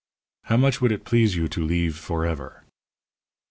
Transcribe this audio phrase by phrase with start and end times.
[0.45, 2.63] How much would it please you to leeve forever?"